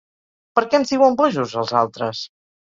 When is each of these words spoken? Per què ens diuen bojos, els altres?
Per 0.59 0.63
què 0.71 0.79
ens 0.79 0.95
diuen 0.95 1.19
bojos, 1.21 1.55
els 1.65 1.77
altres? 1.85 2.27